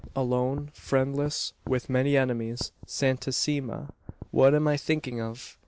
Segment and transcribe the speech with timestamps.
[0.15, 2.71] Alone, friendless, with many enemies.
[2.87, 3.93] Santissima!
[4.31, 5.57] what am I thinking of?